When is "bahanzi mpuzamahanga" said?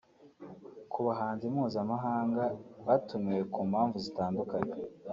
1.07-2.43